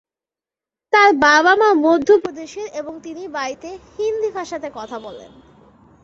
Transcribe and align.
তার 0.93 1.09
বাবা-মা 1.21 1.69
মধ্যপ্রদেশের 1.85 2.67
এবং 2.73 2.93
তিনি 3.03 3.23
বাড়িতে 3.27 3.69
হিন্দি 3.95 4.29
ভাষাতে 4.31 4.67
কথা 4.73 4.97
বলেন। 4.99 5.31